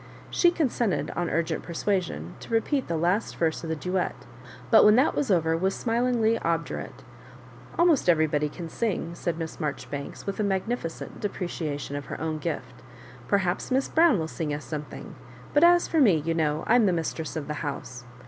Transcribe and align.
She 0.31 0.49
consent 0.49 0.93
ed, 0.93 1.11
on 1.15 1.29
urgent 1.29 1.61
persuasion, 1.61 2.33
to 2.39 2.51
repeat 2.51 2.87
the 2.87 2.97
last 2.97 3.35
verse 3.35 3.63
of 3.63 3.69
the 3.69 3.75
duet, 3.75 4.15
but 4.71 4.83
when 4.83 4.95
that 4.95 5.13
was 5.13 5.29
over 5.29 5.55
was 5.55 5.75
smUing 5.75 6.19
ly 6.19 6.39
obdurate. 6.41 7.03
"Almost 7.77 8.09
everybody 8.09 8.49
can 8.49 8.67
sing," 8.67 9.13
said 9.13 9.37
Miss 9.37 9.57
Maijoribanks, 9.57 10.25
with 10.25 10.39
a 10.39 10.43
magnificent 10.43 11.19
de 11.21 11.29
preciation 11.29 11.95
of 11.95 12.05
her 12.07 12.19
own 12.19 12.39
gift. 12.39 12.81
"Perhaps 13.27 13.69
Miss 13.69 13.87
Brown 13.89 14.17
wUl 14.17 14.27
sing 14.27 14.51
us 14.55 14.65
something; 14.65 15.13
but 15.53 15.63
as 15.63 15.87
for 15.87 15.99
me^ 15.99 16.25
you 16.25 16.33
know, 16.33 16.63
I'm 16.65 16.87
the 16.87 16.93
mistress 16.93 17.35
of 17.35 17.47
the 17.47 17.53
house.' 17.61 18.03